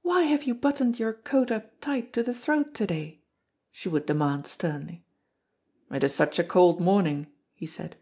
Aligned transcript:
"Why 0.00 0.22
have 0.24 0.42
you 0.42 0.56
buttoned 0.56 0.98
your 0.98 1.12
coat 1.12 1.52
up 1.52 1.80
tight 1.80 2.12
to 2.14 2.24
the 2.24 2.34
throat 2.34 2.74
to 2.74 2.84
day?" 2.88 3.22
she 3.70 3.88
would 3.88 4.06
demand 4.06 4.48
sternly. 4.48 5.04
"It 5.88 6.02
is 6.02 6.12
such 6.12 6.40
a 6.40 6.42
cold 6.42 6.80
morning," 6.80 7.28
he 7.54 7.66
said. 7.68 7.94